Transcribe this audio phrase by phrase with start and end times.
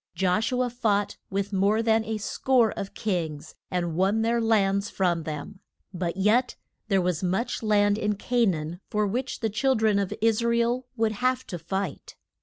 [0.15, 4.89] Josh u a fought with more than a score of kings and won their lands
[4.89, 5.59] from them;
[5.93, 6.55] but yet
[6.87, 10.57] there was much land in Ca naan for which the chil dren of Is ra
[10.59, 12.15] el would have to fight.